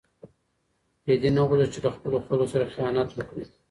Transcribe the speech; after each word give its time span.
رېدي 1.07 1.29
نه 1.35 1.41
غوښتل 1.47 1.67
چې 1.73 1.79
له 1.85 1.89
خپلو 1.95 2.17
خلکو 2.25 2.45
سره 2.53 2.71
خیانت 2.75 3.09
وکړي. 3.13 3.45